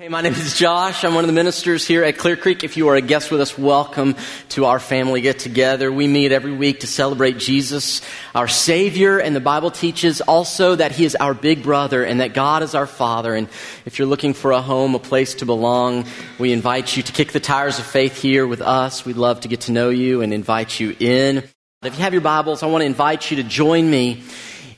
[0.00, 1.02] Hey, my name is Josh.
[1.02, 2.62] I'm one of the ministers here at Clear Creek.
[2.62, 4.14] If you are a guest with us, welcome
[4.50, 5.90] to our family get together.
[5.90, 8.00] We meet every week to celebrate Jesus,
[8.32, 12.32] our Savior, and the Bible teaches also that He is our big brother and that
[12.32, 13.34] God is our Father.
[13.34, 13.48] And
[13.86, 16.06] if you're looking for a home, a place to belong,
[16.38, 19.04] we invite you to kick the tires of faith here with us.
[19.04, 21.38] We'd love to get to know you and invite you in.
[21.82, 24.22] If you have your Bibles, I want to invite you to join me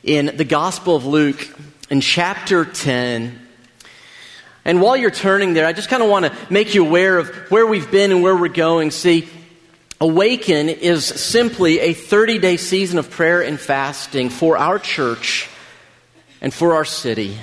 [0.02, 1.46] in the Gospel of Luke
[1.90, 3.39] in chapter 10.
[4.64, 7.28] And while you're turning there, I just kind of want to make you aware of
[7.50, 8.90] where we've been and where we're going.
[8.90, 9.28] See,
[10.02, 15.46] Awaken is simply a 30 day season of prayer and fasting for our church
[16.40, 17.36] and for our city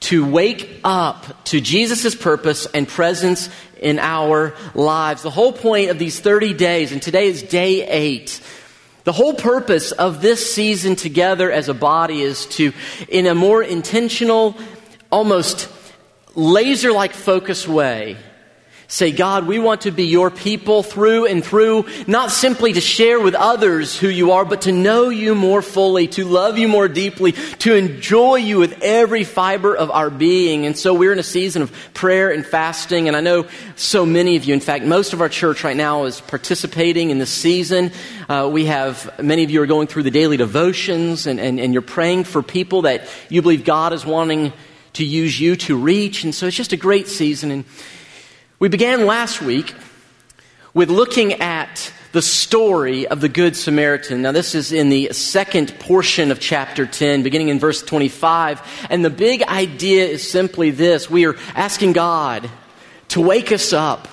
[0.00, 3.48] to wake up to Jesus' purpose and presence
[3.80, 5.22] in our lives.
[5.22, 8.40] The whole point of these 30 days, and today is day eight,
[9.04, 12.72] the whole purpose of this season together as a body is to,
[13.08, 14.56] in a more intentional,
[15.12, 15.68] almost
[16.36, 18.16] laser like focus way,
[18.88, 23.18] say, God, we want to be your people through and through, not simply to share
[23.18, 26.86] with others who you are, but to know you more fully, to love you more
[26.86, 30.66] deeply, to enjoy you with every fiber of our being.
[30.66, 33.08] And so we're in a season of prayer and fasting.
[33.08, 36.04] And I know so many of you, in fact, most of our church right now
[36.04, 37.90] is participating in this season.
[38.28, 41.72] Uh, we have many of you are going through the daily devotions and, and, and
[41.72, 44.52] you're praying for people that you believe God is wanting
[44.96, 46.24] to use you to reach.
[46.24, 47.50] And so it's just a great season.
[47.50, 47.64] And
[48.58, 49.74] we began last week
[50.72, 54.22] with looking at the story of the Good Samaritan.
[54.22, 58.86] Now, this is in the second portion of chapter 10, beginning in verse 25.
[58.88, 62.48] And the big idea is simply this we are asking God
[63.08, 64.08] to wake us up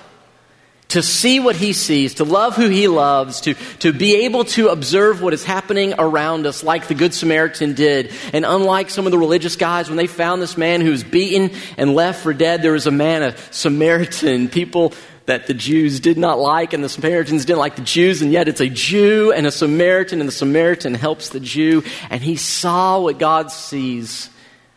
[0.94, 4.68] to see what he sees, to love who he loves, to, to be able to
[4.68, 8.12] observe what is happening around us like the Good Samaritan did.
[8.32, 11.50] And unlike some of the religious guys, when they found this man who was beaten
[11.76, 14.92] and left for dead, there was a man, a Samaritan, people
[15.26, 18.46] that the Jews did not like and the Samaritans didn't like the Jews, and yet
[18.46, 23.00] it's a Jew and a Samaritan, and the Samaritan helps the Jew, and he saw
[23.00, 24.30] what God sees,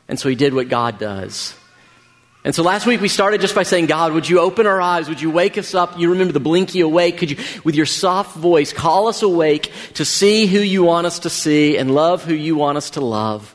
[0.07, 1.53] and so he did what God does.
[2.47, 5.09] And so last week we started just by saying, God, would you open our eyes?
[5.09, 5.99] Would you wake us up?
[5.99, 7.17] You remember the blinky awake?
[7.17, 11.19] Could you, with your soft voice, call us awake to see who you want us
[11.19, 13.53] to see and love who you want us to love?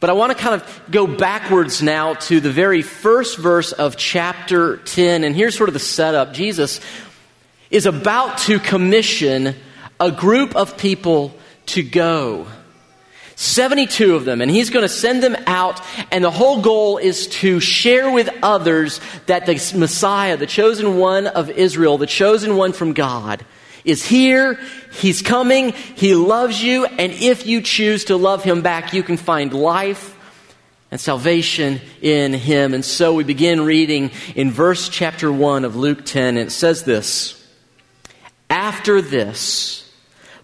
[0.00, 3.96] But I want to kind of go backwards now to the very first verse of
[3.96, 5.22] chapter 10.
[5.22, 6.32] And here's sort of the setup.
[6.32, 6.80] Jesus
[7.70, 9.54] is about to commission
[10.00, 11.32] a group of people
[11.66, 12.48] to go.
[13.36, 17.26] 72 of them, and he's going to send them out, and the whole goal is
[17.28, 22.72] to share with others that the Messiah, the chosen one of Israel, the chosen one
[22.72, 23.44] from God,
[23.84, 24.60] is here,
[25.00, 29.16] he's coming, he loves you, and if you choose to love him back, you can
[29.16, 30.16] find life
[30.92, 32.74] and salvation in him.
[32.74, 36.84] And so we begin reading in verse chapter 1 of Luke 10, and it says
[36.84, 37.44] this
[38.48, 39.90] After this,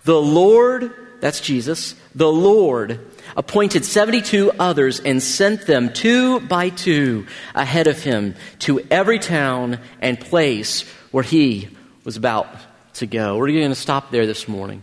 [0.04, 3.00] the Lord, that's Jesus, the Lord
[3.36, 9.80] appointed 72 others and sent them two by two ahead of him to every town
[10.00, 11.68] and place where he
[12.04, 12.48] was about
[12.94, 13.36] to go.
[13.36, 14.82] We're going to stop there this morning.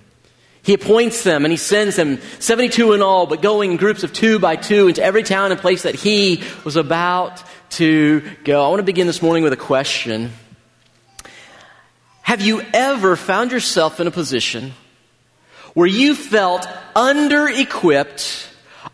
[0.61, 4.13] He appoints them and he sends them, 72 in all, but going in groups of
[4.13, 8.65] two by two into every town and place that he was about to go.
[8.65, 10.31] I want to begin this morning with a question.
[12.23, 14.73] Have you ever found yourself in a position
[15.75, 18.49] where you felt under equipped,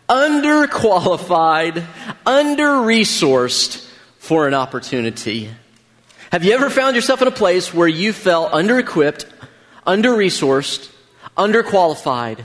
[0.08, 1.82] under qualified,
[2.26, 3.88] under resourced
[4.18, 5.48] for an opportunity.
[6.32, 9.26] Have you ever found yourself in a place where you felt under equipped,
[9.86, 10.90] under resourced,
[11.36, 12.44] under qualified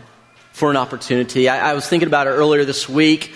[0.53, 1.49] for an opportunity?
[1.49, 3.33] I, I was thinking about it earlier this week.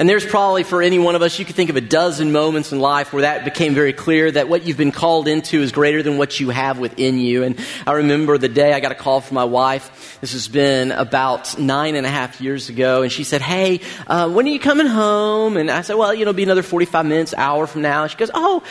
[0.00, 2.72] And there's probably for any one of us, you could think of a dozen moments
[2.72, 6.02] in life where that became very clear that what you've been called into is greater
[6.02, 7.42] than what you have within you.
[7.42, 10.18] And I remember the day I got a call from my wife.
[10.22, 13.02] This has been about nine and a half years ago.
[13.02, 15.58] And she said, Hey, uh, when are you coming home?
[15.58, 18.04] And I said, Well, you know, be another 45 minutes, hour from now.
[18.04, 18.62] And she goes, Oh,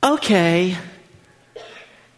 [0.00, 0.76] okay.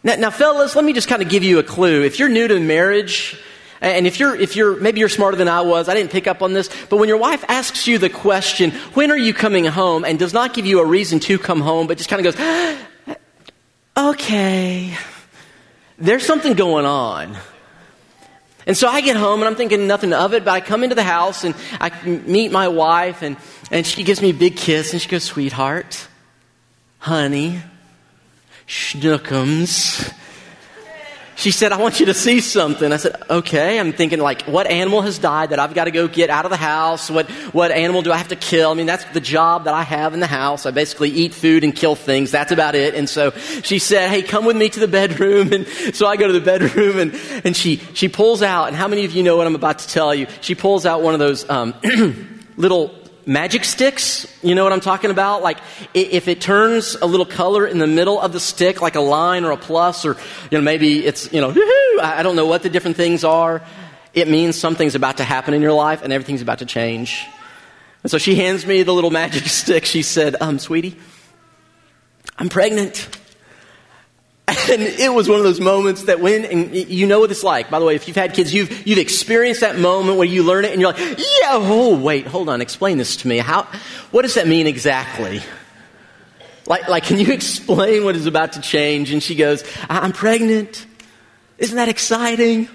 [0.05, 2.03] Now, now, fellas, let me just kind of give you a clue.
[2.03, 3.43] If you're new to marriage,
[3.81, 6.43] and if you're, if you're, maybe you're smarter than I was, I didn't pick up
[6.43, 10.05] on this, but when your wife asks you the question, when are you coming home,
[10.05, 13.17] and does not give you a reason to come home, but just kind of goes,
[13.97, 14.97] okay,
[15.99, 17.37] there's something going on.
[18.67, 20.95] And so I get home and I'm thinking nothing of it, but I come into
[20.95, 23.37] the house and I meet my wife and,
[23.71, 26.07] and she gives me a big kiss and she goes, sweetheart,
[26.99, 27.63] honey,
[28.67, 30.13] schnookums
[31.39, 32.93] she said, I want you to see something.
[32.93, 33.79] I said, okay.
[33.79, 36.51] I'm thinking like, what animal has died that I've got to go get out of
[36.51, 37.09] the house?
[37.09, 38.73] What, what animal do I have to kill?
[38.73, 40.67] I mean, that's the job that I have in the house.
[40.67, 42.33] I basically eat food and kill things.
[42.33, 42.97] That's about it.
[42.97, 43.31] And so
[43.63, 45.53] she said, hey, come with me to the bedroom.
[45.59, 47.15] And so I go to the bedroom and,
[47.45, 49.89] and she, she pulls out, and how many of you know what I'm about to
[49.89, 50.27] tell you?
[50.41, 51.75] She pulls out one of those, um,
[52.57, 52.95] little
[53.29, 54.27] magic sticks.
[54.43, 55.43] You know what I'm talking about?
[55.43, 55.59] Like
[55.95, 59.45] if it turns a little color in the middle of the stick, like a line
[59.45, 60.17] or a plus, or
[60.51, 61.51] you know maybe it's you know
[62.03, 63.63] I don't know what the different things are.
[64.15, 67.27] It means something's about to happen in your life and everything's about to change.
[68.03, 69.85] And so she hands me the little magic stick.
[69.85, 70.97] She said, "Um, sweetie,
[72.39, 73.18] I'm pregnant."
[74.49, 77.69] And it was one of those moments that when, and you know what it's like.
[77.69, 80.65] By the way, if you've had kids, you've, you've experienced that moment where you learn
[80.65, 83.39] it and you're like, yeah, oh, wait, hold on, explain this to me.
[83.39, 83.65] How,
[84.11, 85.43] what does that mean exactly?
[86.67, 89.11] Like, like, can you explain what is about to change?
[89.11, 90.87] And she goes, I'm pregnant.
[91.59, 92.69] Isn't that exciting?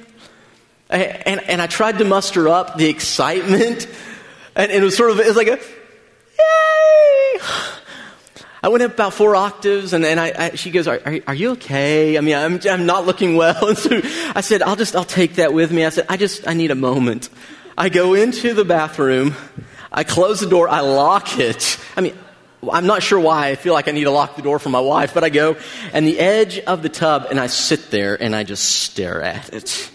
[0.92, 3.88] And, and I tried to muster up the excitement.
[4.56, 5.60] And, it was sort of, it was like a,
[6.38, 7.40] yay!
[8.64, 11.36] I went up about four octaves, and, and I, I, she goes, are, are, are,
[11.36, 12.18] you okay?
[12.18, 13.68] I mean, I'm, I'm not looking well.
[13.68, 14.00] And so
[14.34, 15.84] I said, I'll just, I'll take that with me.
[15.84, 17.30] I said, I just, I need a moment.
[17.78, 19.36] I go into the bathroom.
[19.92, 20.70] I close the door.
[20.70, 21.78] I lock it.
[21.98, 22.18] I mean,
[22.72, 24.80] I'm not sure why I feel like I need to lock the door for my
[24.80, 25.58] wife, but I go
[25.92, 29.54] and the edge of the tub and I sit there and I just stare at
[29.54, 29.92] it,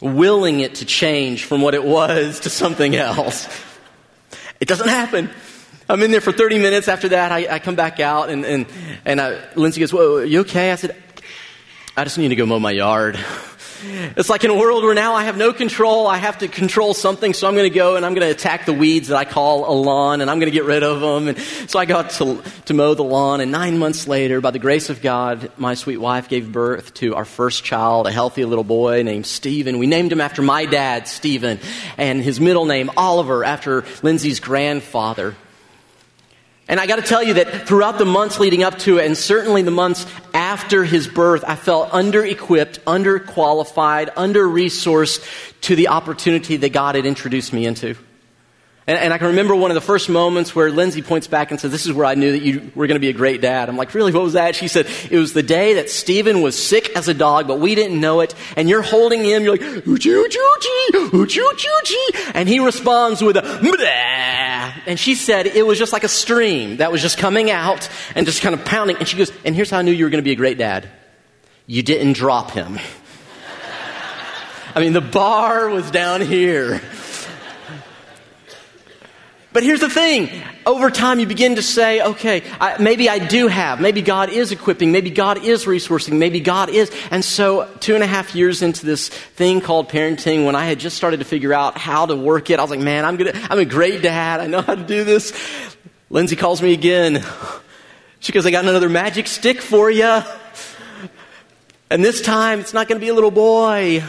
[0.00, 3.46] willing it to change from what it was to something else.
[4.58, 5.30] It doesn't happen.
[5.90, 6.86] I'm in there for 30 minutes.
[6.86, 8.66] After that, I, I come back out, and, and,
[9.04, 10.70] and I, Lindsay goes, Whoa, you okay?
[10.70, 10.96] I said,
[11.96, 13.18] I just need to go mow my yard.
[13.82, 16.06] It's like in a world where now I have no control.
[16.06, 18.66] I have to control something, so I'm going to go and I'm going to attack
[18.66, 21.28] the weeds that I call a lawn, and I'm going to get rid of them.
[21.28, 24.58] And so I got to, to mow the lawn, and nine months later, by the
[24.58, 28.64] grace of God, my sweet wife gave birth to our first child, a healthy little
[28.64, 29.78] boy named Stephen.
[29.78, 31.58] We named him after my dad, Stephen,
[31.96, 35.34] and his middle name, Oliver, after Lindsay's grandfather.
[36.70, 39.18] And I got to tell you that throughout the months leading up to it, and
[39.18, 45.20] certainly the months after his birth, I felt under equipped, under qualified, under resourced
[45.62, 47.96] to the opportunity that God had introduced me into.
[48.86, 51.60] And, and, I can remember one of the first moments where Lindsay points back and
[51.60, 53.68] says, This is where I knew that you were going to be a great dad.
[53.68, 54.12] I'm like, Really?
[54.12, 54.54] What was that?
[54.54, 57.74] She said, It was the day that Stephen was sick as a dog, but we
[57.74, 58.34] didn't know it.
[58.56, 63.42] And you're holding him, you're like, Oochie, oochie, oochie, oochie, And he responds with a,
[63.42, 64.49] Bleh.
[64.86, 68.26] And she said, It was just like a stream that was just coming out and
[68.26, 68.96] just kind of pounding.
[68.96, 70.58] And she goes, And here's how I knew you were going to be a great
[70.58, 70.88] dad.
[71.66, 72.78] You didn't drop him.
[74.74, 76.80] I mean, the bar was down here.
[79.52, 80.30] But here's the thing.
[80.64, 83.80] Over time, you begin to say, okay, I, maybe I do have.
[83.80, 84.92] Maybe God is equipping.
[84.92, 86.18] Maybe God is resourcing.
[86.18, 86.92] Maybe God is.
[87.10, 90.78] And so, two and a half years into this thing called parenting, when I had
[90.78, 93.32] just started to figure out how to work it, I was like, man, I'm, gonna,
[93.34, 94.38] I'm a great dad.
[94.38, 95.32] I know how to do this.
[96.10, 97.24] Lindsay calls me again.
[98.20, 100.22] She goes, I got another magic stick for you.
[101.90, 104.04] And this time, it's not going to be a little boy.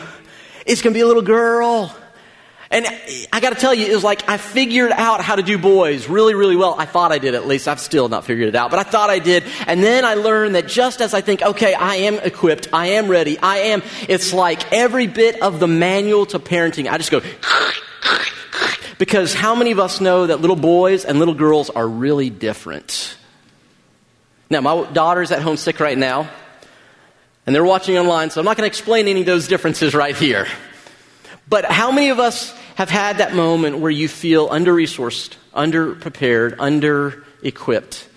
[0.68, 1.96] It's going to be a little girl.
[2.72, 2.88] And
[3.34, 6.08] I got to tell you, it was like I figured out how to do boys
[6.08, 6.74] really, really well.
[6.78, 7.68] I thought I did at least.
[7.68, 9.44] I've still not figured it out, but I thought I did.
[9.68, 13.10] And then I learned that just as I think, okay, I am equipped, I am
[13.10, 17.22] ready, I am, it's like every bit of the manual to parenting, I just go,
[18.98, 23.18] because how many of us know that little boys and little girls are really different?
[24.50, 26.30] Now, my daughter's at home sick right now,
[27.46, 30.16] and they're watching online, so I'm not going to explain any of those differences right
[30.16, 30.48] here.
[31.50, 35.94] But how many of us have had that moment where you feel under resourced, under
[35.94, 38.10] prepared, under equipped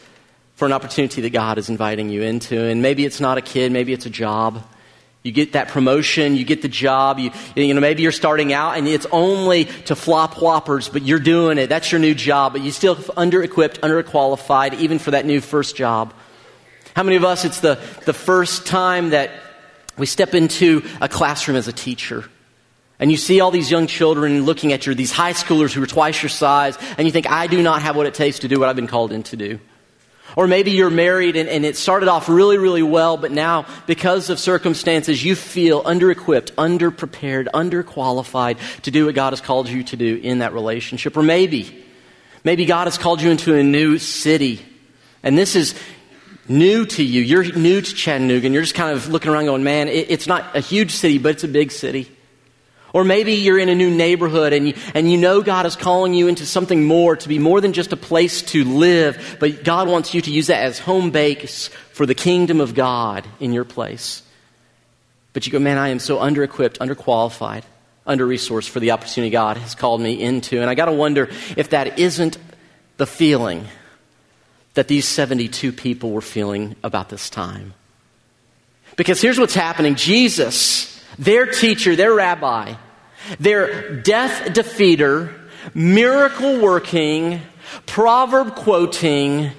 [0.54, 2.58] for an opportunity that God is inviting you into?
[2.58, 4.66] And maybe it's not a kid, maybe it's a job.
[5.22, 8.78] You get that promotion, you get the job, you, you know, maybe you're starting out
[8.78, 11.66] and it's only to flop whoppers, but you're doing it.
[11.66, 15.42] That's your new job, but you're still under equipped, under qualified, even for that new
[15.42, 16.14] first job.
[16.96, 19.30] How many of us, it's the, the first time that
[19.98, 22.24] we step into a classroom as a teacher?
[22.98, 25.86] And you see all these young children looking at you, these high schoolers who are
[25.86, 28.60] twice your size, and you think, I do not have what it takes to do
[28.60, 29.58] what I've been called in to do.
[30.36, 34.30] Or maybe you're married and, and, it started off really, really well, but now, because
[34.30, 39.40] of circumstances, you feel under equipped, under prepared, under qualified to do what God has
[39.40, 41.16] called you to do in that relationship.
[41.16, 41.84] Or maybe,
[42.42, 44.64] maybe God has called you into a new city.
[45.22, 45.74] And this is
[46.48, 47.22] new to you.
[47.22, 50.26] You're new to Chattanooga, and you're just kind of looking around going, man, it, it's
[50.26, 52.10] not a huge city, but it's a big city.
[52.94, 56.14] Or maybe you're in a new neighborhood and you, and you know God is calling
[56.14, 59.88] you into something more, to be more than just a place to live, but God
[59.88, 63.64] wants you to use that as home base for the kingdom of God in your
[63.64, 64.22] place.
[65.32, 67.64] But you go, man, I am so under equipped, underqualified,
[68.06, 70.60] under resourced for the opportunity God has called me into.
[70.60, 72.38] And I got to wonder if that isn't
[72.96, 73.66] the feeling
[74.74, 77.74] that these 72 people were feeling about this time.
[78.96, 82.74] Because here's what's happening Jesus, their teacher, their rabbi,
[83.38, 85.32] their death defeater,
[85.74, 87.40] miracle working,
[87.86, 89.50] proverb quoting,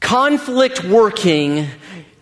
[0.00, 1.68] conflict working,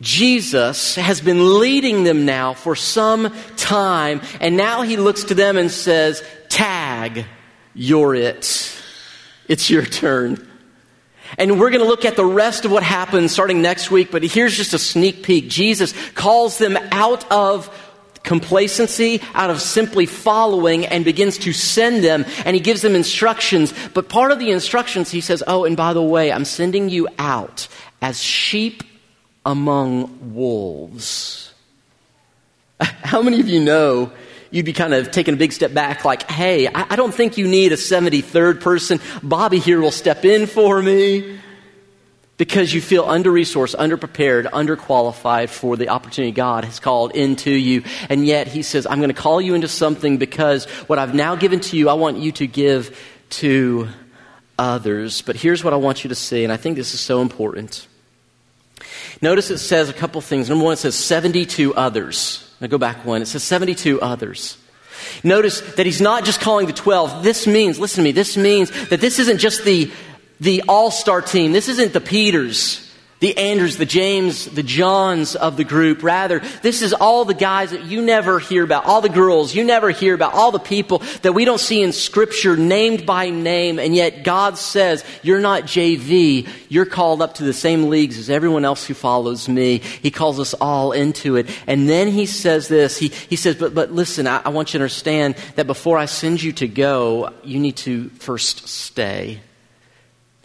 [0.01, 5.57] Jesus has been leading them now for some time, and now he looks to them
[5.57, 7.25] and says, Tag,
[7.75, 8.81] you're it.
[9.49, 10.47] It's your turn.
[11.39, 14.23] And we're going to look at the rest of what happens starting next week, but
[14.23, 15.49] here's just a sneak peek.
[15.49, 17.84] Jesus calls them out of
[18.25, 23.73] complacency, out of simply following, and begins to send them, and he gives them instructions.
[23.95, 27.07] But part of the instructions, he says, Oh, and by the way, I'm sending you
[27.19, 27.69] out
[28.03, 28.83] as sheep
[29.47, 31.53] among wolves.
[32.81, 34.11] How many of you know
[34.51, 37.49] you'd be kind of taking a big step back, like, hey, I, don't think you
[37.49, 39.01] need a 73rd person.
[39.21, 41.41] Bobby here will step in for me.
[42.37, 47.85] Because you feel under resourced, underprepared, underqualified for the opportunity God has called into you.
[48.09, 51.37] And yet He says, I'm going to call you into something because what I've now
[51.37, 52.99] given to you, I want you to give
[53.31, 53.89] to
[54.59, 55.23] others.
[55.23, 57.87] But here's what I want you to see, and I think this is so important.
[59.23, 60.49] Notice it says a couple things.
[60.49, 62.53] Number one, it says 72 others.
[62.61, 63.23] Now go back one.
[63.23, 64.59] It says 72 others.
[65.23, 67.23] Notice that he's not just calling the 12.
[67.23, 69.91] This means, listen to me, this means that this isn't just the,
[70.41, 71.53] the all star team.
[71.53, 72.85] This isn't the Peters
[73.25, 76.03] the Andrews, the James, the Johns of the group.
[76.03, 79.65] Rather, this is all the guys that you never hear about, all the girls you
[79.65, 83.79] never hear about, all the people that we don't see in Scripture named by name,
[83.79, 86.47] and yet God says, You're not JV.
[86.69, 89.79] You're called up to the same leagues as everyone else who follows me.
[89.79, 91.49] He calls us all into it.
[91.67, 94.79] And then he says this He, he says, But, but listen, I, I want you
[94.79, 99.41] to understand that before I send you to go, you need to first stay.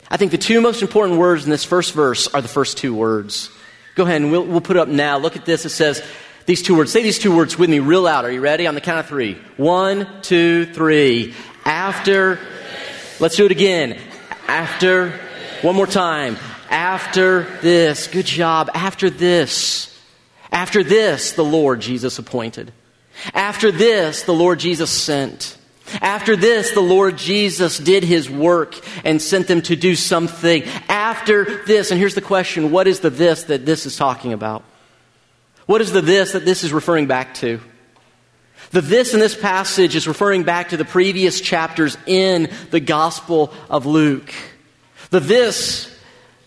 [0.09, 2.95] I think the two most important words in this first verse are the first two
[2.95, 3.49] words.
[3.95, 5.17] Go ahead and we'll, we'll put up now.
[5.17, 5.65] Look at this.
[5.65, 6.03] It says
[6.45, 6.91] these two words.
[6.91, 8.25] Say these two words with me real loud.
[8.25, 8.65] Are you ready?
[8.65, 9.37] On the count of three.
[9.57, 11.35] One, two, three.
[11.63, 12.39] After.
[13.19, 13.99] Let's do it again.
[14.47, 15.11] After.
[15.61, 16.37] One more time.
[16.71, 18.07] After this.
[18.07, 18.71] Good job.
[18.73, 19.95] After this.
[20.51, 22.71] After this, the Lord Jesus appointed.
[23.33, 25.57] After this, the Lord Jesus sent.
[26.01, 30.63] After this, the Lord Jesus did his work and sent them to do something.
[30.87, 34.63] After this, and here's the question what is the this that this is talking about?
[35.65, 37.59] What is the this that this is referring back to?
[38.71, 43.53] The this in this passage is referring back to the previous chapters in the Gospel
[43.69, 44.31] of Luke.
[45.09, 45.95] The this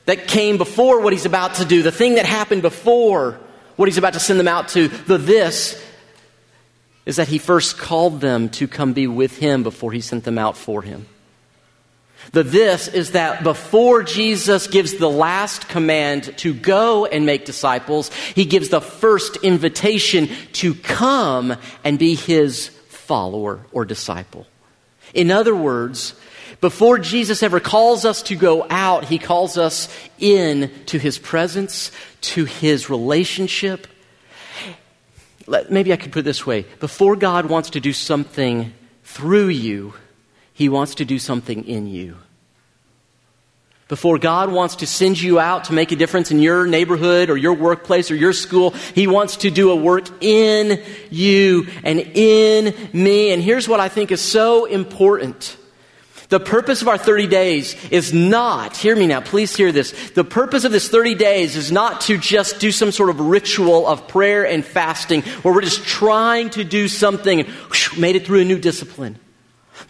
[0.04, 3.40] that came before what he's about to do, the thing that happened before
[3.76, 5.82] what he's about to send them out to, the this
[7.04, 10.38] is that he first called them to come be with him before he sent them
[10.38, 11.06] out for him.
[12.30, 18.12] The this is that before Jesus gives the last command to go and make disciples,
[18.14, 24.46] he gives the first invitation to come and be his follower or disciple.
[25.12, 26.14] In other words,
[26.60, 31.90] before Jesus ever calls us to go out, he calls us in to his presence,
[32.20, 33.88] to his relationship,
[35.70, 38.72] maybe I could put it this way before God wants to do something
[39.04, 39.94] through you,
[40.52, 42.16] he wants to do something in you.
[43.88, 47.36] Before God wants to send you out to make a difference in your neighborhood or
[47.36, 52.74] your workplace or your school, He wants to do a work in you and in
[52.94, 53.32] me.
[53.32, 55.58] And here's what I think is so important
[56.32, 59.92] the purpose of our 30 days is not, hear me now, please hear this.
[60.12, 63.86] The purpose of this 30 days is not to just do some sort of ritual
[63.86, 68.24] of prayer and fasting where we're just trying to do something and whoosh, made it
[68.24, 69.18] through a new discipline.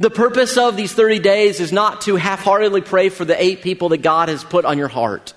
[0.01, 3.63] The purpose of these 30 days is not to half heartedly pray for the eight
[3.63, 5.35] people that God has put on your heart.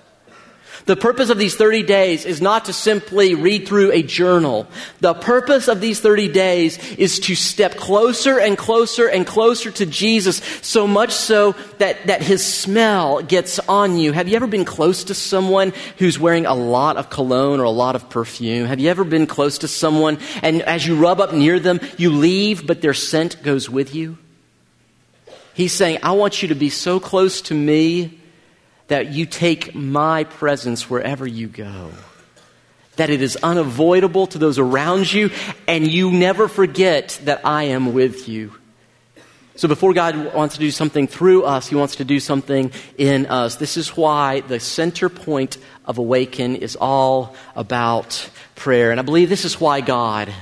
[0.86, 4.68] The purpose of these 30 days is not to simply read through a journal.
[5.00, 9.84] The purpose of these 30 days is to step closer and closer and closer to
[9.84, 14.12] Jesus, so much so that, that his smell gets on you.
[14.12, 17.70] Have you ever been close to someone who's wearing a lot of cologne or a
[17.70, 18.68] lot of perfume?
[18.68, 22.12] Have you ever been close to someone and as you rub up near them, you
[22.12, 24.18] leave, but their scent goes with you?
[25.52, 28.20] He's saying, I want you to be so close to me
[28.88, 31.90] that you take my presence wherever you go.
[32.96, 35.30] That it is unavoidable to those around you,
[35.66, 38.52] and you never forget that I am with you.
[39.56, 43.26] So before God wants to do something through us, He wants to do something in
[43.26, 43.56] us.
[43.56, 48.90] This is why the center point of Awaken is all about prayer.
[48.90, 50.32] And I believe this is why God,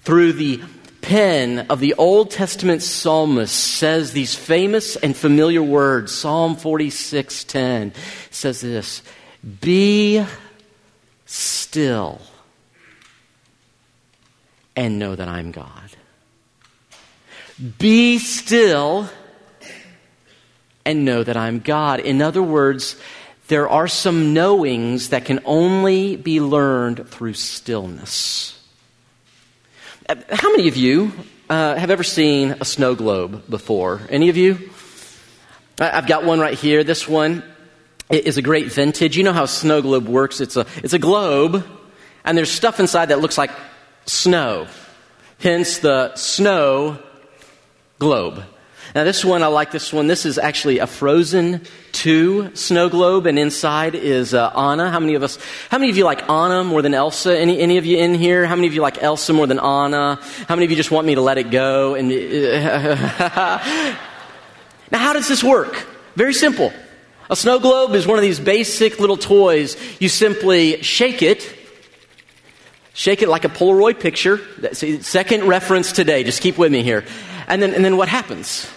[0.00, 0.60] through the
[1.00, 6.12] pen of the Old Testament psalmist says these famous and familiar words.
[6.12, 7.92] Psalm 46:10
[8.30, 9.02] says this,
[9.60, 10.24] "Be
[11.26, 12.20] still
[14.76, 15.96] and know that I'm God."
[17.78, 19.08] Be still
[20.84, 22.00] and know that I'm God.
[22.00, 22.96] In other words,
[23.48, 28.57] there are some knowings that can only be learned through stillness.
[30.08, 31.12] How many of you
[31.50, 34.00] uh, have ever seen a snow globe before?
[34.08, 34.70] Any of you?
[35.78, 36.82] I've got one right here.
[36.82, 37.42] This one
[38.08, 39.18] is a great vintage.
[39.18, 40.40] You know how snow globe works?
[40.40, 41.62] It's a, it's a globe,
[42.24, 43.50] and there's stuff inside that looks like
[44.06, 44.66] snow.
[45.40, 46.98] Hence the snow
[47.98, 48.42] globe.
[48.94, 50.06] Now, this one, I like this one.
[50.06, 51.66] This is actually a Frozen
[51.98, 54.88] 2 snow globe, and inside is uh, Anna.
[54.88, 55.36] How many of us,
[55.68, 57.36] how many of you like Anna more than Elsa?
[57.36, 58.46] Any, any of you in here?
[58.46, 60.20] How many of you like Elsa more than Anna?
[60.46, 61.96] How many of you just want me to let it go?
[61.96, 62.08] And
[64.90, 65.88] Now, how does this work?
[66.14, 66.72] Very simple.
[67.30, 69.76] A snow globe is one of these basic little toys.
[70.00, 71.52] You simply shake it,
[72.94, 74.40] shake it like a Polaroid picture.
[75.02, 76.22] Second reference today.
[76.22, 77.04] Just keep with me here.
[77.48, 78.70] And then, and then what happens?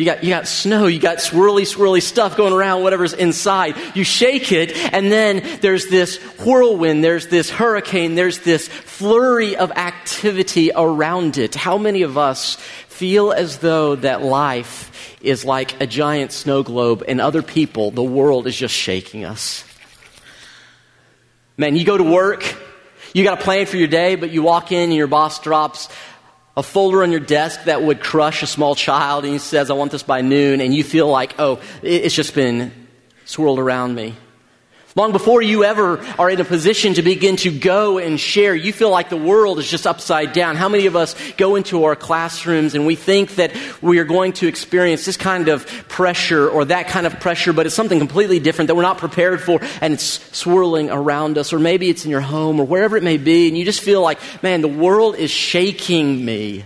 [0.00, 3.76] You got, you got snow, you got swirly, swirly stuff going around, whatever's inside.
[3.94, 9.70] You shake it, and then there's this whirlwind, there's this hurricane, there's this flurry of
[9.72, 11.54] activity around it.
[11.54, 12.54] How many of us
[12.88, 18.02] feel as though that life is like a giant snow globe and other people, the
[18.02, 19.66] world is just shaking us?
[21.58, 22.42] Man, you go to work,
[23.12, 25.90] you got a plan for your day, but you walk in and your boss drops
[26.60, 29.72] a folder on your desk that would crush a small child and he says, I
[29.72, 32.70] want this by noon, and you feel like, oh, it's just been
[33.24, 34.14] swirled around me.
[34.96, 38.72] Long before you ever are in a position to begin to go and share, you
[38.72, 40.56] feel like the world is just upside down.
[40.56, 44.32] How many of us go into our classrooms and we think that we are going
[44.34, 48.40] to experience this kind of pressure or that kind of pressure, but it's something completely
[48.40, 51.52] different that we're not prepared for and it's swirling around us?
[51.52, 54.02] Or maybe it's in your home or wherever it may be and you just feel
[54.02, 56.64] like, man, the world is shaking me.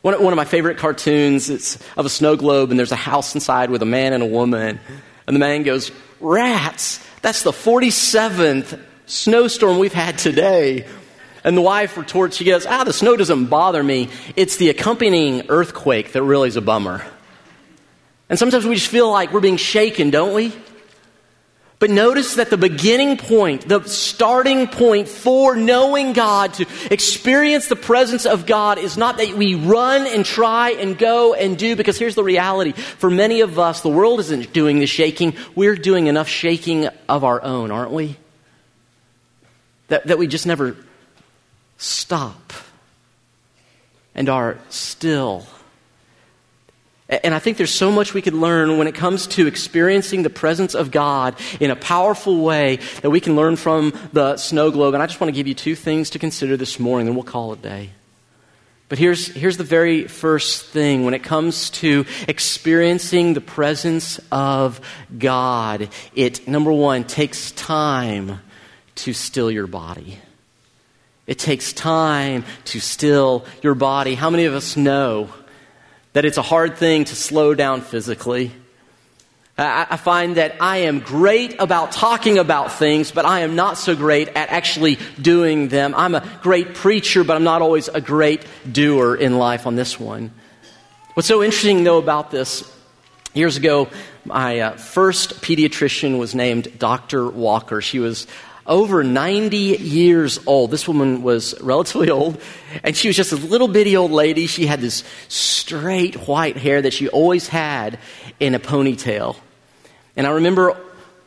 [0.00, 3.68] One, of my favorite cartoons is of a snow globe and there's a house inside
[3.68, 4.80] with a man and a woman.
[5.26, 7.00] And the man goes, rats.
[7.22, 10.86] That's the 47th snowstorm we've had today.
[11.42, 14.10] And the wife retorts, she goes, Ah, the snow doesn't bother me.
[14.36, 17.04] It's the accompanying earthquake that really is a bummer.
[18.28, 20.52] And sometimes we just feel like we're being shaken, don't we?
[21.80, 27.74] But notice that the beginning point, the starting point for knowing God, to experience the
[27.74, 31.98] presence of God, is not that we run and try and go and do, because
[31.98, 32.72] here's the reality.
[32.72, 35.34] For many of us, the world isn't doing the shaking.
[35.54, 38.18] We're doing enough shaking of our own, aren't we?
[39.88, 40.76] That, that we just never
[41.78, 42.52] stop
[44.14, 45.46] and are still
[47.10, 50.30] and I think there's so much we could learn when it comes to experiencing the
[50.30, 54.94] presence of God in a powerful way that we can learn from the snow globe.
[54.94, 57.24] And I just want to give you two things to consider this morning, and we'll
[57.24, 57.90] call it day.
[58.88, 64.80] But here's, here's the very first thing when it comes to experiencing the presence of
[65.16, 65.88] God.
[66.14, 68.40] It, number one, takes time
[68.96, 70.18] to still your body.
[71.28, 74.16] It takes time to still your body.
[74.16, 75.30] How many of us know
[76.12, 78.52] that it's a hard thing to slow down physically.
[79.56, 83.78] I, I find that I am great about talking about things, but I am not
[83.78, 85.94] so great at actually doing them.
[85.96, 90.00] I'm a great preacher, but I'm not always a great doer in life on this
[90.00, 90.32] one.
[91.14, 92.64] What's so interesting, though, about this,
[93.34, 93.88] years ago,
[94.24, 97.28] my uh, first pediatrician was named Dr.
[97.28, 97.80] Walker.
[97.80, 98.26] She was
[98.70, 100.70] over 90 years old.
[100.70, 102.40] This woman was relatively old,
[102.82, 104.46] and she was just a little bitty old lady.
[104.46, 107.98] She had this straight white hair that she always had
[108.38, 109.36] in a ponytail.
[110.16, 110.76] And I remember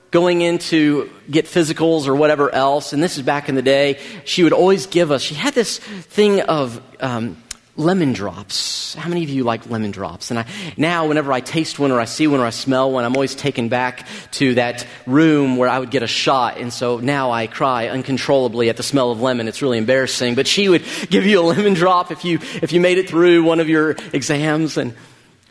[0.10, 3.99] going in to get physicals or whatever else, and this is back in the day,
[4.25, 7.41] she would always give us, she had this thing of um,
[7.75, 8.93] lemon drops.
[8.93, 10.29] How many of you like lemon drops?
[10.29, 10.45] And I,
[10.77, 13.33] now, whenever I taste one or I see one or I smell one, I'm always
[13.33, 16.57] taken back to that room where I would get a shot.
[16.57, 19.47] And so now I cry uncontrollably at the smell of lemon.
[19.47, 20.36] It's really embarrassing.
[20.36, 23.43] But she would give you a lemon drop if you, if you made it through
[23.43, 24.77] one of your exams.
[24.77, 24.93] And,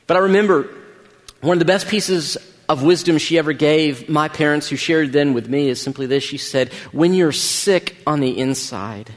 [0.07, 0.69] but I remember
[1.41, 2.37] one of the best pieces
[2.69, 6.23] of wisdom she ever gave my parents who shared then with me is simply this.
[6.23, 9.11] She said, when you're sick on the inside,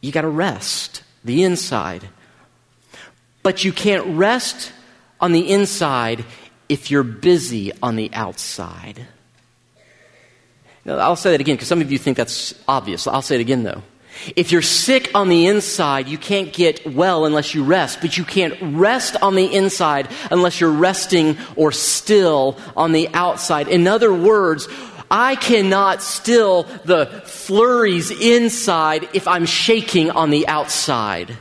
[0.00, 2.08] you got to rest the inside.
[3.42, 4.72] But you can't rest
[5.20, 6.24] on the inside
[6.68, 9.06] if you're busy on the outside.
[10.84, 13.06] Now, I'll say that again because some of you think that's obvious.
[13.06, 13.82] I'll say it again though.
[14.36, 18.24] If you're sick on the inside, you can't get well unless you rest, but you
[18.24, 23.68] can't rest on the inside unless you're resting or still on the outside.
[23.68, 24.68] In other words,
[25.10, 31.36] I cannot still the flurries inside if I'm shaking on the outside.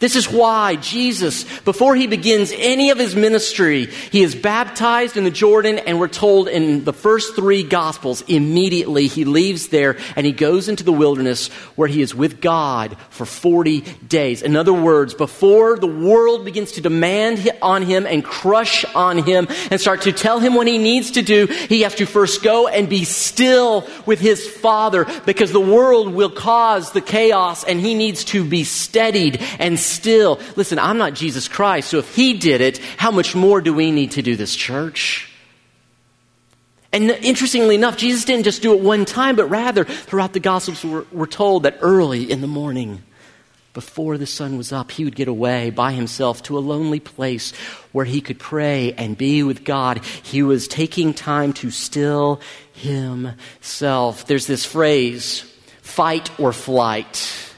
[0.00, 5.24] This is why Jesus, before he begins any of his ministry, he is baptized in
[5.24, 10.24] the Jordan, and we're told in the first three Gospels, immediately he leaves there and
[10.24, 14.40] he goes into the wilderness where he is with God for 40 days.
[14.40, 19.48] In other words, before the world begins to demand on him and crush on him
[19.70, 22.68] and start to tell him what he needs to do, he has to first go
[22.68, 27.94] and be still with his Father because the world will cause the chaos and he
[27.94, 30.40] needs to be steadied and still.
[30.56, 33.90] Listen, I'm not Jesus Christ, so if He did it, how much more do we
[33.90, 35.30] need to do this, church?
[36.92, 40.84] And interestingly enough, Jesus didn't just do it one time, but rather throughout the Gospels,
[40.84, 43.02] we're, we're told that early in the morning,
[43.72, 47.52] before the sun was up, he would get away by himself to a lonely place
[47.92, 50.04] where he could pray and be with God.
[50.04, 52.40] He was taking time to still
[52.72, 54.26] himself.
[54.26, 55.42] There's this phrase,
[55.82, 57.49] fight or flight.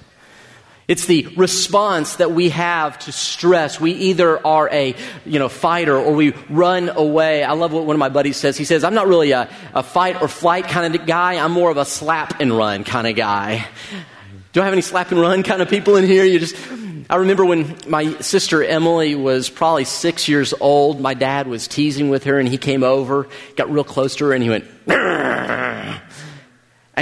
[0.88, 3.80] It's the response that we have to stress.
[3.80, 7.44] We either are a, you know, fighter or we run away.
[7.44, 8.58] I love what one of my buddies says.
[8.58, 11.34] He says, I'm not really a, a fight or flight kind of guy.
[11.34, 13.66] I'm more of a slap and run kind of guy.
[14.52, 16.24] Do I have any slap and run kind of people in here?
[16.24, 16.56] You just,
[17.08, 22.10] I remember when my sister Emily was probably six years old, my dad was teasing
[22.10, 26.00] with her and he came over, got real close to her and he went, and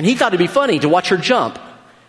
[0.06, 1.58] he thought it'd be funny to watch her jump.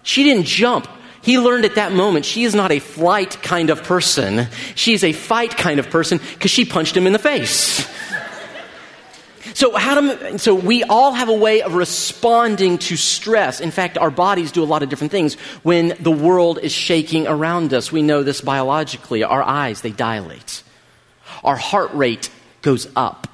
[0.04, 0.88] She didn't jump.
[1.22, 4.48] He learned at that moment she is not a flight kind of person.
[4.76, 7.88] She's a fight kind of person because she punched him in the face.
[9.54, 13.60] So, how do, so we all have a way of responding to stress.
[13.60, 17.28] In fact, our bodies do a lot of different things when the world is shaking
[17.28, 17.92] around us.
[17.92, 19.24] We know this biologically.
[19.24, 20.64] Our eyes, they dilate.
[21.44, 22.30] Our heart rate
[22.62, 23.28] goes up.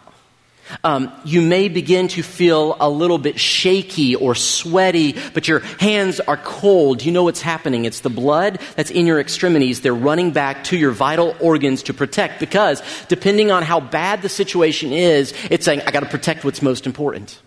[0.83, 6.19] Um, you may begin to feel a little bit shaky or sweaty, but your hands
[6.19, 7.03] are cold.
[7.03, 7.85] You know what's happening.
[7.85, 9.81] It's the blood that's in your extremities.
[9.81, 14.29] They're running back to your vital organs to protect because depending on how bad the
[14.29, 17.39] situation is, it's saying, I got to protect what's most important.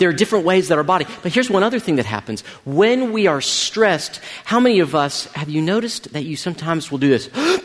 [0.00, 2.40] There are different ways that our body, but here's one other thing that happens.
[2.64, 6.98] When we are stressed, how many of us have you noticed that you sometimes will
[6.98, 7.28] do this?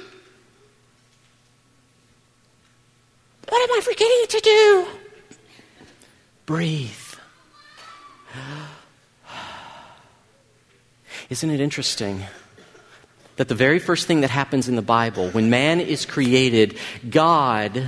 [3.56, 4.88] What am I forgetting to do?
[6.46, 6.92] Breathe.
[11.30, 12.26] Isn't it interesting
[13.38, 16.78] that the very first thing that happens in the Bible, when man is created,
[17.10, 17.82] God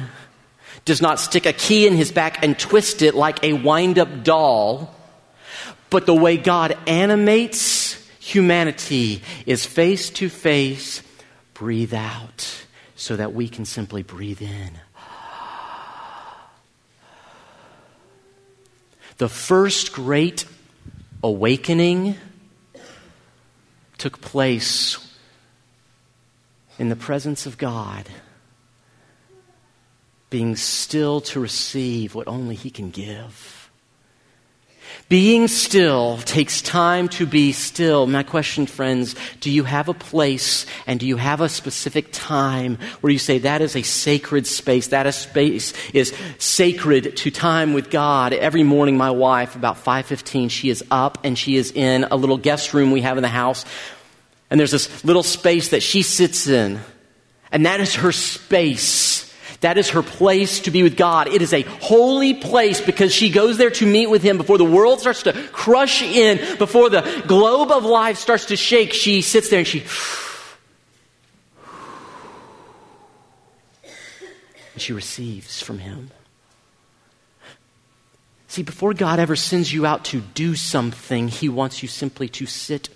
[0.85, 4.23] does not stick a key in his back and twist it like a wind up
[4.23, 4.95] doll,
[5.89, 11.03] but the way God animates humanity is face to face,
[11.53, 12.63] breathe out,
[12.95, 14.71] so that we can simply breathe in.
[19.17, 20.45] The first great
[21.23, 22.15] awakening
[23.97, 24.97] took place
[26.77, 28.07] in the presence of God,
[30.29, 33.56] being still to receive what only He can give.
[35.09, 38.07] Being still takes time to be still.
[38.07, 42.77] My question, friends, do you have a place and do you have a specific time
[42.99, 44.87] where you say that is a sacred space?
[44.87, 48.33] That is space is sacred to time with God.
[48.33, 52.37] Every morning, my wife, about 5.15, she is up and she is in a little
[52.37, 53.63] guest room we have in the house.
[54.49, 56.79] And there's this little space that she sits in.
[57.49, 59.26] And that is her space
[59.61, 61.27] that is her place to be with God.
[61.27, 64.65] It is a holy place because she goes there to meet with Him before the
[64.65, 68.93] world starts to crush in, before the globe of life starts to shake.
[68.93, 69.83] She sits there and she.
[74.73, 76.11] And she receives from Him.
[78.47, 82.45] See, before God ever sends you out to do something, He wants you simply to
[82.45, 82.89] sit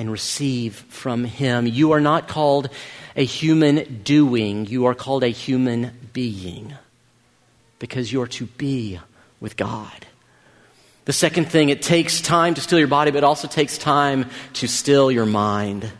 [0.00, 1.66] and receive from Him.
[1.66, 2.70] You are not called
[3.14, 6.74] a human doing, you are called a human being
[7.78, 8.98] because you're to be
[9.40, 10.06] with God.
[11.04, 14.30] The second thing, it takes time to still your body, but it also takes time
[14.54, 15.90] to still your mind.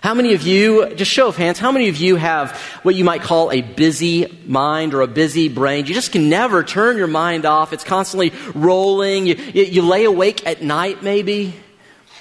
[0.00, 3.04] How many of you, just show of hands, how many of you have what you
[3.04, 5.86] might call a busy mind or a busy brain?
[5.86, 7.72] You just can never turn your mind off.
[7.72, 9.26] It's constantly rolling.
[9.26, 11.54] You, you, you lay awake at night, maybe.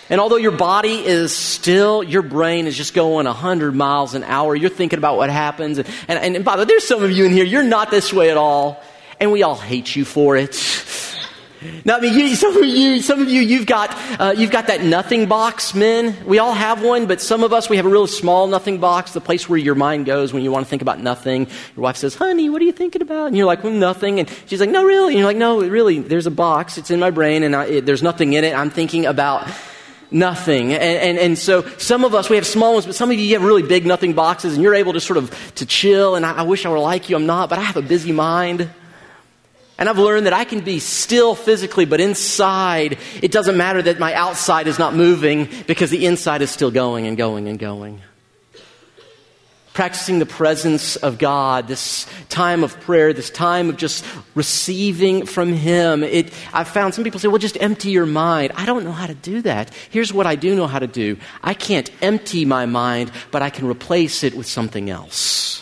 [0.10, 4.56] And although your body is still, your brain is just going 100 miles an hour.
[4.56, 5.80] You're thinking about what happens.
[5.80, 8.13] And, and, and by the way, there's some of you in here, you're not this
[8.13, 8.84] way at all.
[9.20, 10.56] And we all hate you for it.
[11.84, 14.68] Now, I mean, you, some of you, some of you, you've got, uh, you've got
[14.68, 16.15] that nothing box, men.
[16.26, 19.13] We all have one, but some of us, we have a really small nothing box,
[19.13, 21.48] the place where your mind goes when you want to think about nothing.
[21.76, 23.28] Your wife says, honey, what are you thinking about?
[23.28, 24.20] And you're like, well, nothing.
[24.20, 25.13] And she's like, no, really?
[25.13, 26.78] And you're like, no, really, there's a box.
[26.78, 28.56] It's in my brain and I, it, there's nothing in it.
[28.56, 29.48] I'm thinking about
[30.12, 30.74] nothing.
[30.74, 33.24] And, and, and, so some of us, we have small ones, but some of you,
[33.24, 36.15] you have really big nothing boxes and you're able to sort of, to chill.
[36.15, 37.15] And I, I wish I were like you.
[37.15, 38.70] I'm not, but I have a busy mind.
[39.78, 44.00] And I've learned that I can be still physically, but inside, it doesn't matter that
[44.00, 48.02] my outside is not moving because the inside is still going and going and going.
[49.76, 55.52] Practicing the presence of God, this time of prayer, this time of just receiving from
[55.52, 56.02] Him.
[56.02, 58.54] It, I've found some people say, well, just empty your mind.
[58.56, 59.72] I don't know how to do that.
[59.90, 63.50] Here's what I do know how to do I can't empty my mind, but I
[63.50, 65.56] can replace it with something else.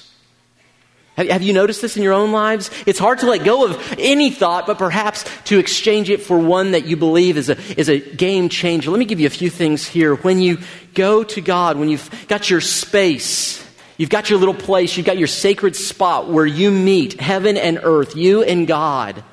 [1.15, 2.71] Have you noticed this in your own lives?
[2.87, 6.71] It's hard to let go of any thought, but perhaps to exchange it for one
[6.71, 8.89] that you believe is a, is a game changer.
[8.89, 10.15] Let me give you a few things here.
[10.15, 10.57] When you
[10.95, 13.62] go to God, when you've got your space,
[14.03, 17.79] you've got your little place, you've got your sacred spot where you meet heaven and
[17.83, 19.23] earth, you and God,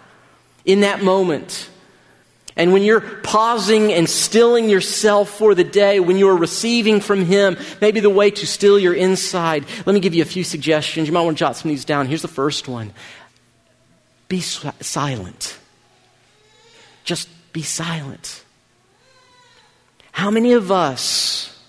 [0.64, 1.68] in that moment,
[2.54, 7.56] and when you're pausing and stilling yourself for the day, when you're receiving from Him,
[7.80, 11.08] maybe the way to still your inside, let me give you a few suggestions.
[11.08, 12.06] You might want to jot some of these down.
[12.06, 12.92] Here's the first one
[14.28, 15.58] be silent.
[17.02, 18.44] Just be silent.
[20.12, 21.59] How many of us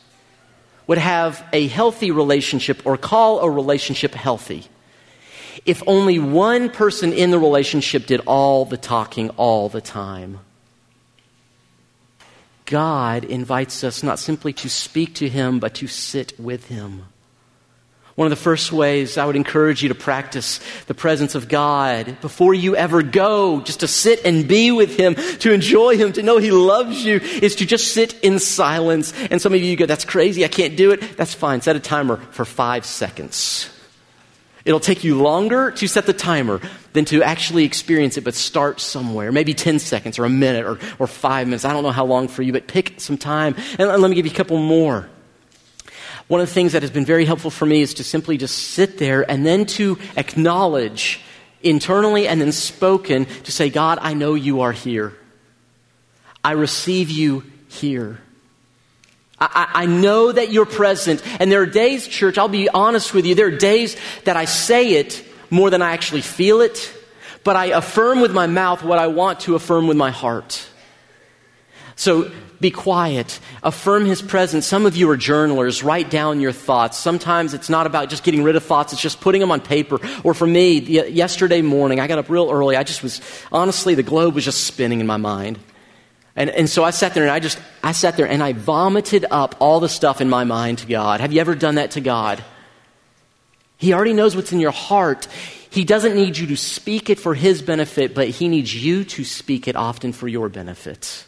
[0.91, 4.65] would have a healthy relationship or call a relationship healthy
[5.65, 10.39] if only one person in the relationship did all the talking all the time?
[12.65, 17.05] God invites us not simply to speak to Him, but to sit with Him.
[18.15, 22.19] One of the first ways I would encourage you to practice the presence of God
[22.19, 26.23] before you ever go, just to sit and be with Him, to enjoy Him, to
[26.23, 29.13] know He loves you, is to just sit in silence.
[29.31, 31.17] And some of you go, that's crazy, I can't do it.
[31.17, 31.61] That's fine.
[31.61, 33.69] Set a timer for five seconds.
[34.65, 36.61] It'll take you longer to set the timer
[36.93, 39.31] than to actually experience it, but start somewhere.
[39.31, 41.65] Maybe 10 seconds or a minute or, or five minutes.
[41.65, 43.55] I don't know how long for you, but pick some time.
[43.79, 45.09] And let me give you a couple more.
[46.31, 48.57] One of the things that has been very helpful for me is to simply just
[48.57, 51.19] sit there and then to acknowledge
[51.61, 55.11] internally and then spoken to say, God, I know you are here.
[56.41, 58.17] I receive you here.
[59.41, 61.21] I, I, know that you're present.
[61.41, 64.45] And there are days, church, I'll be honest with you, there are days that I
[64.45, 66.93] say it more than I actually feel it,
[67.43, 70.65] but I affirm with my mouth what I want to affirm with my heart.
[72.01, 73.39] So be quiet.
[73.61, 74.65] Affirm his presence.
[74.65, 75.83] Some of you are journalers.
[75.83, 76.97] Write down your thoughts.
[76.97, 79.99] Sometimes it's not about just getting rid of thoughts, it's just putting them on paper.
[80.23, 82.75] Or for me, yesterday morning, I got up real early.
[82.75, 85.59] I just was, honestly, the globe was just spinning in my mind.
[86.35, 89.27] And, and so I sat there and I just, I sat there and I vomited
[89.29, 91.21] up all the stuff in my mind to God.
[91.21, 92.43] Have you ever done that to God?
[93.77, 95.27] He already knows what's in your heart.
[95.69, 99.23] He doesn't need you to speak it for His benefit, but He needs you to
[99.23, 101.27] speak it often for your benefit.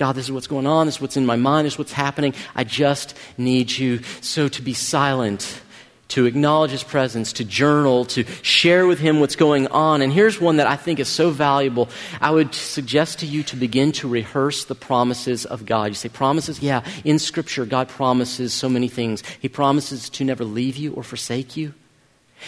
[0.00, 0.86] God, this is what's going on.
[0.86, 1.66] This is what's in my mind.
[1.66, 2.32] This is what's happening.
[2.56, 4.00] I just need you.
[4.22, 5.60] So to be silent
[6.08, 10.00] to acknowledge his presence, to journal, to share with him what's going on.
[10.00, 11.90] And here's one that I think is so valuable.
[12.18, 15.90] I would suggest to you to begin to rehearse the promises of God.
[15.90, 16.62] You say, promises?
[16.62, 19.22] Yeah, in Scripture, God promises so many things.
[19.38, 21.74] He promises to never leave you or forsake you.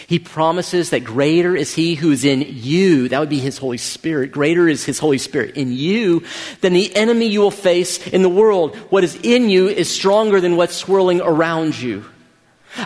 [0.07, 3.09] He promises that greater is He who is in you.
[3.09, 4.31] That would be His Holy Spirit.
[4.31, 6.23] Greater is His Holy Spirit in you
[6.61, 8.75] than the enemy you will face in the world.
[8.89, 12.05] What is in you is stronger than what's swirling around you.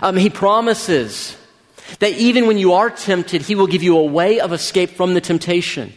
[0.02, 1.38] Um, he promises
[2.00, 5.14] that even when you are tempted, He will give you a way of escape from
[5.14, 5.94] the temptation.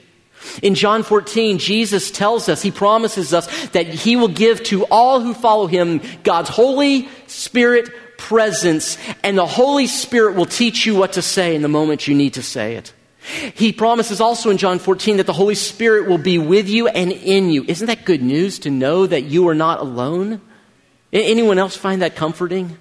[0.63, 5.21] In John 14, Jesus tells us, He promises us that He will give to all
[5.21, 11.15] who follow Him God's Holy Spirit presence, and the Holy Spirit will teach you what
[11.15, 12.93] to say in the moment you need to say it.
[13.55, 17.11] He promises also in John 14 that the Holy Spirit will be with you and
[17.11, 17.65] in you.
[17.67, 20.41] Isn't that good news to know that you are not alone?
[21.13, 22.79] Anyone else find that comforting?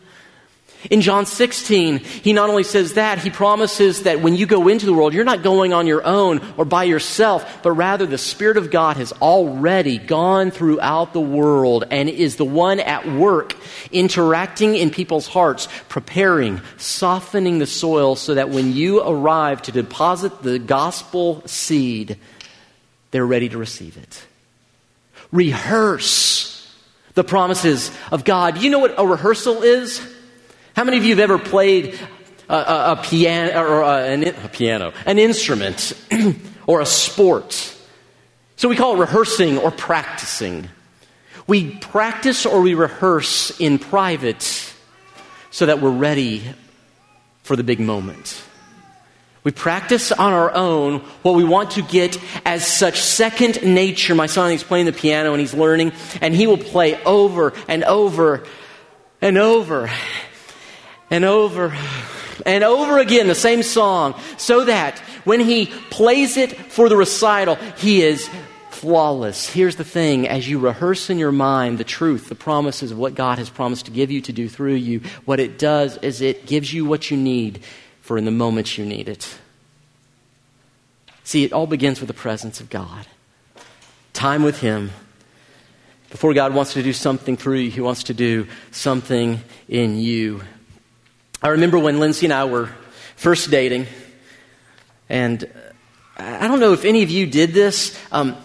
[0.89, 4.85] In John 16, he not only says that, he promises that when you go into
[4.85, 8.55] the world, you're not going on your own or by yourself, but rather the Spirit
[8.55, 13.57] of God has already gone throughout the world and is the one at work
[13.91, 20.41] interacting in people's hearts, preparing, softening the soil so that when you arrive to deposit
[20.43, 22.17] the gospel seed,
[23.11, 24.23] they're ready to receive it.
[25.33, 26.73] Rehearse
[27.15, 28.59] the promises of God.
[28.59, 30.01] You know what a rehearsal is?
[30.75, 31.99] How many of you have ever played
[32.47, 35.93] a, a, a piano or a, an, a piano, an instrument,
[36.67, 37.75] or a sport?
[38.55, 40.67] So we call it rehearsing or practicing.
[41.47, 44.73] We practice or we rehearse in private
[45.51, 46.43] so that we're ready
[47.43, 48.43] for the big moment.
[49.43, 54.13] We practice on our own what we want to get as such second nature.
[54.13, 57.83] My son, he's playing the piano and he's learning, and he will play over and
[57.85, 58.43] over
[59.21, 59.89] and over
[61.09, 61.75] and over
[62.45, 67.55] and over again the same song so that when he plays it for the recital,
[67.77, 68.29] he is
[68.69, 69.49] flawless.
[69.49, 73.13] Here's the thing as you rehearse in your mind the truth, the promises of what
[73.13, 76.45] God has promised to give you, to do through you, what it does is it
[76.45, 77.61] gives you what you need
[78.01, 79.37] for in the moment you need it.
[81.25, 83.05] See, it all begins with the presence of God.
[84.13, 84.91] Time with Him.
[86.09, 90.41] Before God wants to do something through you, He wants to do something in you.
[91.41, 92.69] I remember when Lindsay and I were
[93.15, 93.87] first dating,
[95.07, 95.49] and
[96.17, 97.97] I don't know if any of you did this.
[98.11, 98.35] Um,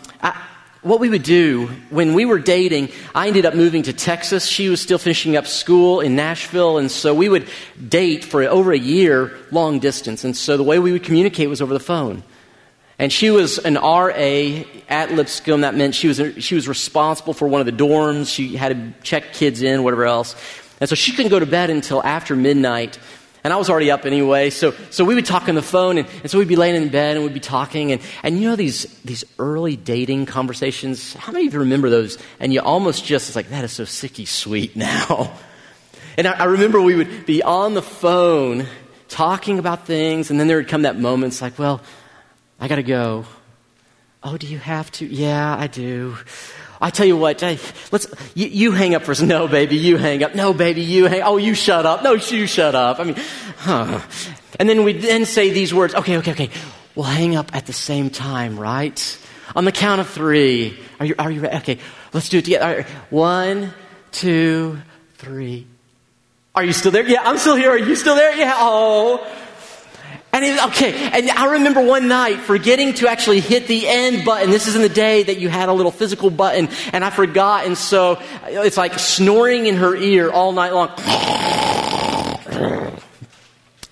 [0.82, 4.46] what we would do when we were dating, I ended up moving to Texas.
[4.46, 7.48] She was still finishing up school in Nashville, and so we would
[7.88, 10.22] date for over a year long distance.
[10.22, 12.22] And so the way we would communicate was over the phone.
[12.96, 15.62] And she was an RA at Lipscomb.
[15.62, 18.32] That meant she was, she was responsible for one of the dorms.
[18.32, 20.36] She had to check kids in, whatever else.
[20.84, 22.98] And so she couldn't go to bed until after midnight.
[23.42, 24.50] And I was already up anyway.
[24.50, 26.90] So, so we would talk on the phone, and, and so we'd be laying in
[26.90, 27.90] bed and we'd be talking.
[27.90, 31.14] And, and you know these, these early dating conversations?
[31.14, 32.18] How many of you remember those?
[32.38, 35.32] And you almost just, it's like, that is so sicky sweet now.
[36.18, 38.66] And I, I remember we would be on the phone
[39.08, 41.80] talking about things, and then there would come that moment, it's like, well,
[42.60, 43.24] I got to go.
[44.22, 45.06] Oh, do you have to?
[45.06, 46.18] Yeah, I do.
[46.80, 47.58] I tell you what, I,
[47.92, 49.22] let's, you, you, hang up first.
[49.22, 50.34] No, baby, you hang up.
[50.34, 52.02] No, baby, you hang Oh, you shut up.
[52.02, 53.00] No, you shut up.
[53.00, 53.16] I mean,
[53.58, 54.00] huh.
[54.58, 55.94] And then we then say these words.
[55.94, 56.50] Okay, okay, okay.
[56.94, 59.18] We'll hang up at the same time, right?
[59.56, 60.78] On the count of three.
[61.00, 61.56] Are you, are you ready?
[61.58, 61.78] Okay,
[62.12, 62.86] let's do it together.
[63.10, 63.72] One,
[64.12, 64.78] two,
[65.16, 65.66] three.
[66.54, 67.06] Are you still there?
[67.06, 67.70] Yeah, I'm still here.
[67.70, 68.34] Are you still there?
[68.36, 68.54] Yeah.
[68.56, 69.26] Oh.
[70.34, 74.50] And it, okay, and I remember one night forgetting to actually hit the end button.
[74.50, 77.66] This is in the day that you had a little physical button, and I forgot,
[77.66, 80.88] and so it's like snoring in her ear all night long.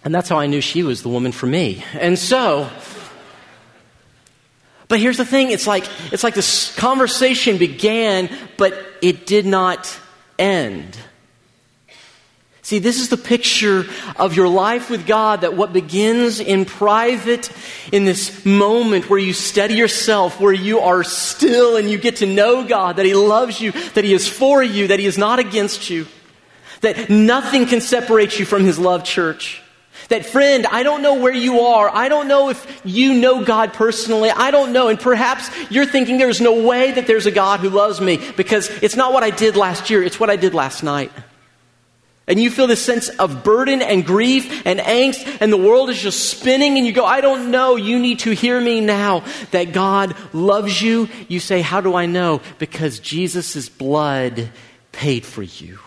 [0.04, 1.84] And that's how I knew she was the woman for me.
[1.94, 2.68] And so,
[4.88, 9.96] but here's the thing it's like, it's like this conversation began, but it did not
[10.40, 10.98] end.
[12.72, 13.84] See, this is the picture
[14.16, 17.52] of your life with God that what begins in private,
[17.92, 22.26] in this moment where you steady yourself, where you are still and you get to
[22.26, 25.38] know God, that He loves you, that He is for you, that He is not
[25.38, 26.06] against you,
[26.80, 29.60] that nothing can separate you from His love, church.
[30.08, 31.90] That, friend, I don't know where you are.
[31.94, 34.30] I don't know if you know God personally.
[34.30, 34.88] I don't know.
[34.88, 38.70] And perhaps you're thinking there's no way that there's a God who loves me because
[38.82, 41.12] it's not what I did last year, it's what I did last night.
[42.28, 46.00] And you feel this sense of burden and grief and angst, and the world is
[46.00, 47.74] just spinning, and you go, I don't know.
[47.74, 51.08] You need to hear me now that God loves you.
[51.28, 52.40] You say, How do I know?
[52.58, 54.50] Because Jesus' blood
[54.92, 55.78] paid for you.